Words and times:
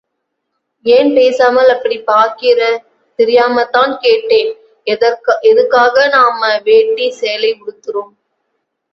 ஏன் 0.85 1.09
பேசாமல் 1.15 1.71
அப்படி 1.73 1.97
பாக்கிற 2.07 2.61
தெரியாமத்தான் 3.19 3.93
கேட்கேன்... 3.97 4.49
எதுக்காக 5.51 6.07
நாம் 6.15 6.39
வேட்டி... 6.65 7.05
சேலை 7.19 7.51
உடுத்துறோம். 7.59 8.11